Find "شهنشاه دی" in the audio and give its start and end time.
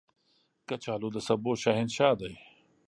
1.63-2.33